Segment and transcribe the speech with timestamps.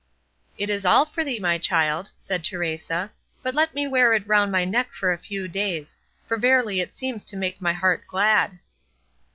[0.57, 3.11] "It is all for thee, my child," said Teresa;
[3.43, 6.91] "but let me wear it round my neck for a few days; for verily it
[6.91, 8.57] seems to make my heart glad."